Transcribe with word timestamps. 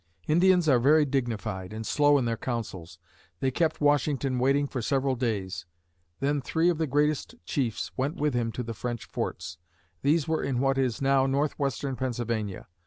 Indians 0.27 0.67
are 0.67 0.79
very 0.79 1.05
dignified 1.05 1.71
and 1.71 1.85
slow 1.85 2.17
in 2.17 2.25
their 2.25 2.35
councils. 2.35 2.97
They 3.39 3.51
kept 3.51 3.79
Washington 3.81 4.39
waiting 4.39 4.65
for 4.65 4.81
several 4.81 5.15
days. 5.15 5.67
Then 6.19 6.41
three 6.41 6.69
of 6.69 6.79
the 6.79 6.87
greatest 6.87 7.35
chiefs 7.45 7.91
went 7.95 8.15
with 8.15 8.33
him 8.33 8.51
to 8.53 8.63
the 8.63 8.73
French 8.73 9.05
forts. 9.05 9.59
These 10.01 10.27
were 10.27 10.41
in 10.41 10.59
what 10.59 10.79
is 10.79 11.03
now 11.03 11.27
northwestern 11.27 11.95
Pennsylvania. 11.95 12.65